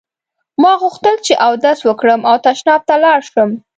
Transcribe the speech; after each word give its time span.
ما 0.61 0.71
غوښتل 0.81 1.15
چې 1.25 1.33
اودس 1.47 1.79
وکړم 1.87 2.21
او 2.29 2.35
تشناب 2.45 2.81
ته 2.89 2.95
لاړ 3.03 3.19
شم. 3.31 3.49